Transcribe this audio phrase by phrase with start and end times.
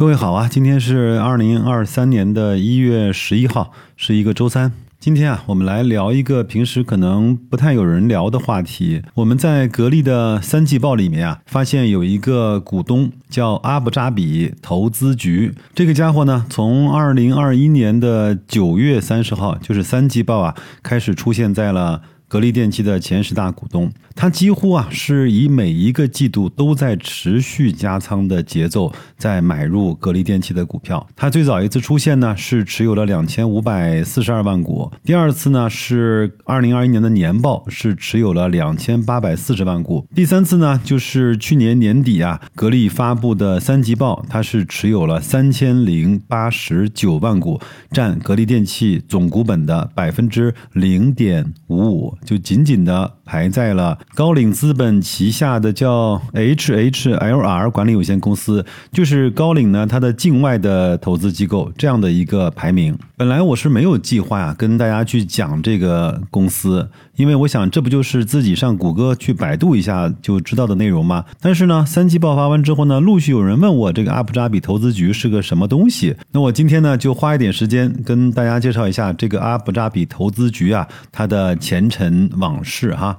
[0.00, 4.72] 各位好啊，今天是二零二三年的一月十一号，是一个周三。
[4.98, 9.02] 今天啊，我们来聊一个平时可能不太有人聊的话题。
[9.12, 15.52] 我们在格力的三季报里面啊，发现有一个股东叫阿布扎比投资局。
[15.74, 22.00] 这个家伙呢，从二零二一年的九月三十号，就是三季报啊，开始出现在了。
[22.30, 31.04] 格力电器的前十大股东，他几乎啊是以每一个季度都在持续加仓的节奏在买入格力电器的股票。
[31.16, 52.16] 他最早一次出现呢是持有了两千五百四十二万股，第二次呢是二零二一年的年报是持有了两千八百四十万股，第三次呢就是去年年底啊格力发布的三季报，它是持有了三千零八十九万股，占格力电器总股本的百分之零点五五。
[52.24, 62.98] 就紧紧的排在了高瓴资本旗下的叫 HHLR 管理有限公司，就是高瓴呢它的境外的投资机构这样的一个排名。
[63.16, 71.24] 本来我是没有计划呀跟大家去讲这个公司，因为我想这不就是自己上谷歌去百度一下就知道的内容吗？
[71.40, 76.16] 但是呢，三季爆发完之后呢，陆续有人问我这个阿布扎比投资局是个什么东西。
[76.32, 82.28] 那我今天呢就花一点时间跟大家介绍一下这个阿布扎比投资局啊它的前尘。
[82.40, 83.18] 往事哈，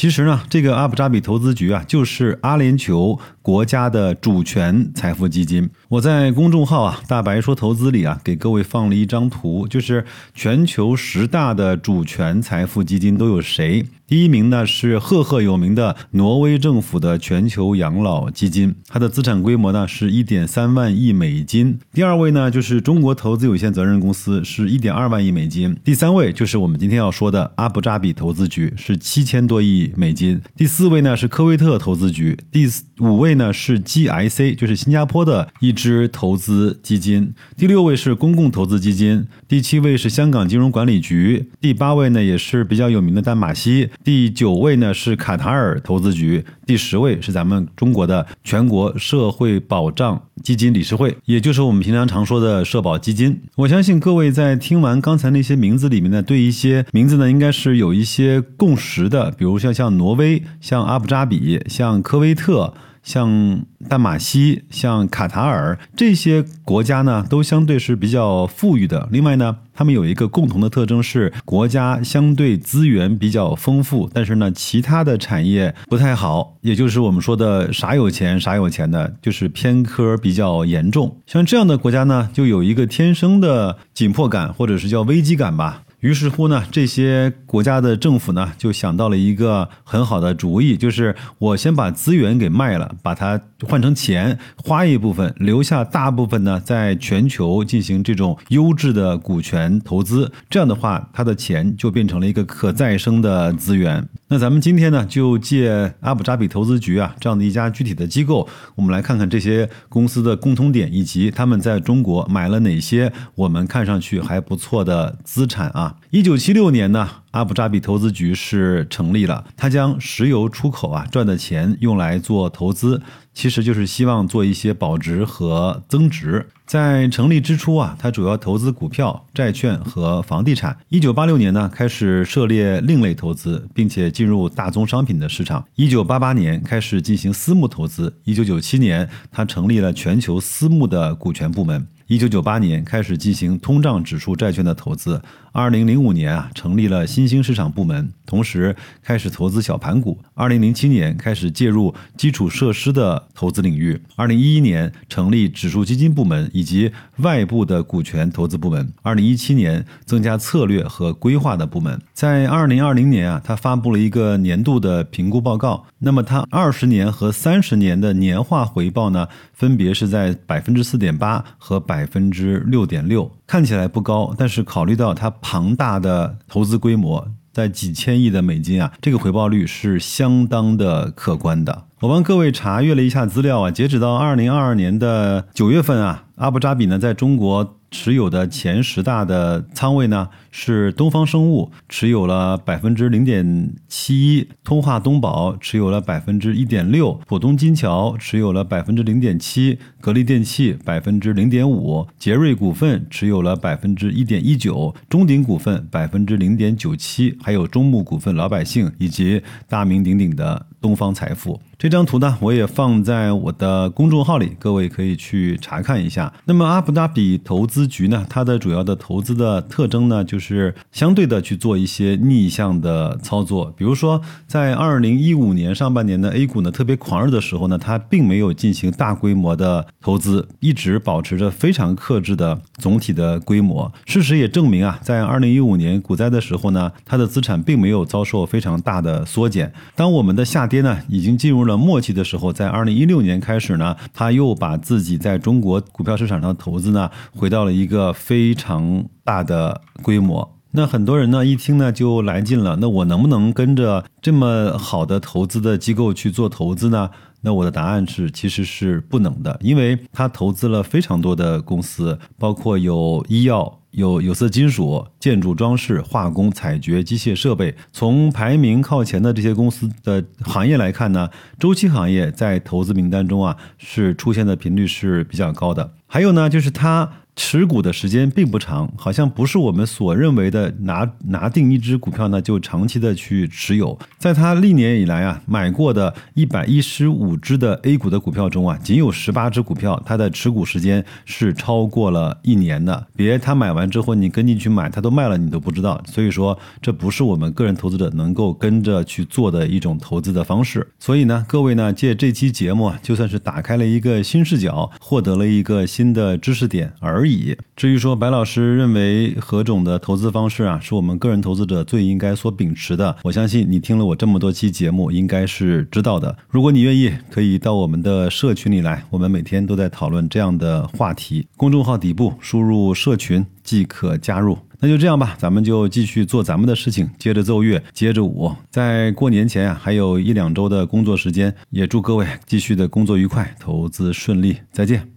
[0.00, 5.68] 其实呢，这个阿布扎比投资局啊，就是阿联酋国家的主权财富基金。
[5.90, 13.84] 我在公众号啊“大白说投资”里啊，给各位放了一张图，就是全球十大的主权财富基金都有谁。
[14.06, 21.78] 第一名呢是赫赫有名的挪威政府的全球养老基金，它的资产规模呢是一点三万亿美金。
[21.92, 25.76] 第二位呢就是中国投资有限责任公司，是一点二万亿美金。
[25.84, 30.40] 第三位就是我们今天要说的阿布扎比投资局，是七千多亿美金。
[30.56, 32.66] 第四位呢是科威特投资局，第
[32.98, 37.32] 五位呢是 GIC，就是新加坡的一支投资基金。
[37.56, 43.88] 第六位是公共投资基金，第七位是香港金融管理局，第八位呢也是比较有名的丹马锡。
[44.04, 53.40] 第九位呢是卡塔尔投资局，第十位是咱们中国的全国社会保障基金理事会，也就是我们平常常说的社保基金。
[53.56, 62.74] 我相信各位在听完刚才那些名字里面呢，对一些名字呢应该是有一些共识的，比如像像挪威、像阿布扎比、像科威特。
[63.02, 69.08] 像淡马锡、像卡塔尔这些国家呢，都相对是比较富裕的。
[69.10, 81.16] 另外呢，他们有一个共同的特征是国家相对资源比较丰富，但是呢，其他的产业不太好，也就是我们说的啥有钱啥有钱的，就是偏科比较严重。
[81.26, 85.82] 像这样的国家呢，就有一个天生的紧迫感，或者是叫危机感吧。
[86.00, 100.32] 于是乎呢，这些国家的政府呢就想到了一个很好的主意，就是我先把资源给卖了，把它换成钱，花一部分，留下大部分呢，在全球进行这种优质的股权投资。
[100.48, 104.08] 这样的话，它的钱就变成了一个可再生的资源。
[104.28, 115.89] 那咱们今天呢，就借阿布扎比投资局啊这样的一家具体的机构，我们来看看这些公司的共通点，以及他们在中国买了哪些我们看上去还不错的资产啊。
[116.10, 119.44] 一九七六年呢，阿布扎比投资局是成立了。
[119.56, 123.00] 他将石油出口啊赚的钱用来做投资，
[123.32, 126.46] 其实就是希望做一些保值和增值。
[126.66, 130.76] 在成立之初啊，它主要投资股票、债券和房地产。
[130.88, 135.64] 一九八六年呢，开始涉猎另类投资，并且进入大宗商品的市场。
[135.74, 138.12] 一九八八年开始进行私募投资。
[138.22, 141.84] 一九九七年，他成立了全球私募的股权部门。
[142.10, 145.22] 一九九八年开始进行通胀指数债券的投资。
[145.52, 150.18] 二零零五年啊，成立了新兴市场部门，同时开始投资小盘股。
[150.34, 154.00] 二零零七年开始介入基础设施的投资领域。
[154.16, 158.92] 二零一一年成立指数基金部门以及外部的股权投资部门。
[159.02, 162.00] 二零一七年增加策略和规划的部门。
[162.12, 165.86] 在二零二零年啊，他发布了一个年度的评估报告。
[166.00, 173.30] 那么，他二十年和三十年的年化回报呢，分别是在百分之四点八和百百分之六点六。
[173.46, 181.84] 看起来不高，但是考虑到它庞大的投资规模，在几千亿的美金啊，这个回报率是相当的可观的。
[182.00, 187.76] 我帮各位查阅了一下资料啊，截止到二零二二年的九月份啊，阿布扎比呢在中国。
[187.90, 211.60] 持有的前十大的仓位呢，是东方生物持有了百分之零点七一，通化东宝持有了百分之一点六，浦东金桥持有了百分之零点七，格力电器百分之零点五，杰瑞股份持有了百分之一点一九，中鼎股份百分之零点九七，还有中牧股份、老百姓以及大名鼎鼎的东方财富。
[211.78, 216.30] 这张图呢，我也放在我的公众号里，各位可以去查看一下。
[216.44, 223.72] 那么阿布达比投资局呢，它的主要的投资的特征呢，就是相对的去做一些逆向的操作。
[223.76, 233.90] 比如说，在二零一五年上半年的 A 股呢特别狂热的时候呢，它并没有进行大规模的投资，一直保持着非常克制的总体的规模。
[234.04, 239.72] 事实也证明啊，在二零一五年股灾的时候呢，它的资产并没有遭受非常大的缩减。
[239.96, 250.56] 当我们的下跌呢已经进入了末期的时候，在二零一六年开始呢，他又把自己在中国股票市场上的投资呢回到了一个非常大的规模。
[250.70, 257.10] 那很多人呢一听呢就来劲了，那我能不能跟着这么好的投资的机构去做投资呢？
[257.42, 263.79] 那我的答案是，其实是不能的，因为他投资了非常多的公司，包括有医药。
[263.92, 267.74] 有有色金属、建筑装饰、化工、采掘、机械设备。
[267.92, 271.28] 从排名靠前的这些公司的行业来看呢，
[271.58, 275.92] 周期行业在投资名单中啊是出现的频率是比较高的。
[276.06, 277.10] 还有呢，就是它。
[277.42, 283.98] 持股的时间并不长，好像不是我们所认为的拿拿定一只股票呢就长期的去持有。
[284.18, 293.06] 在他历年以来啊买过的一百一十五只的 A 股的股票中啊，仅有十八只股票它的持股时间是超过了一年的。
[293.16, 295.98] 别他买完之后你跟进去买，他都卖了你都不知道。
[296.06, 300.86] 所以说这不是我们个人投资者能够跟着去做的一种投资的方式。
[300.98, 307.56] 所以呢，各位呢借这期节目就算是打开了一个新视角，获得了一个新的知识点而已已。
[307.76, 316.36] 至于说白老师认为何种的投资方式啊，是我们个人投资者最应该所秉持的，我相信你听了我这么多期节目，应该是知道的。
[316.48, 321.46] 如果你愿意，可以到我们的社群里来，我们每天都在讨论这样的话题。
[321.56, 324.58] 公众号底部输入“社群”即可加入。
[324.82, 328.50] 那就这样吧，咱们就继续做咱们的事情，接着奏乐，接着舞。
[328.70, 334.56] 在过年前啊，还有一两周的工作时间，也祝各位继续的工作愉快，投资顺利。
[334.72, 335.10] 再见。